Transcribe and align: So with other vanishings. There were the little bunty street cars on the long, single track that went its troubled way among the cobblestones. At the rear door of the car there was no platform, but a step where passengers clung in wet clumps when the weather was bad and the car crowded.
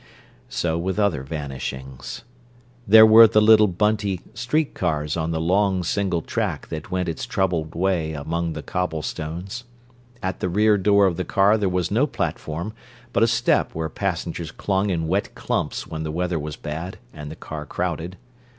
So 0.49 0.79
with 0.79 0.97
other 0.97 1.21
vanishings. 1.21 2.23
There 2.87 3.05
were 3.05 3.27
the 3.27 3.39
little 3.39 3.67
bunty 3.67 4.21
street 4.33 4.73
cars 4.73 5.15
on 5.15 5.29
the 5.29 5.39
long, 5.39 5.83
single 5.83 6.23
track 6.23 6.69
that 6.69 6.89
went 6.89 7.07
its 7.07 7.27
troubled 7.27 7.75
way 7.75 8.13
among 8.13 8.53
the 8.53 8.63
cobblestones. 8.63 9.65
At 10.23 10.39
the 10.39 10.49
rear 10.49 10.79
door 10.79 11.05
of 11.05 11.17
the 11.17 11.23
car 11.23 11.55
there 11.55 11.69
was 11.69 11.91
no 11.91 12.07
platform, 12.07 12.73
but 13.13 13.21
a 13.21 13.27
step 13.27 13.75
where 13.75 13.89
passengers 13.89 14.49
clung 14.49 14.89
in 14.89 15.07
wet 15.07 15.35
clumps 15.35 15.85
when 15.85 16.01
the 16.01 16.11
weather 16.11 16.39
was 16.39 16.55
bad 16.55 16.97
and 17.13 17.29
the 17.29 17.35
car 17.35 17.67
crowded. 17.67 18.17